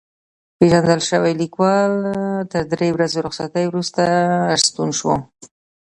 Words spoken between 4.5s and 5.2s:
راستون شو.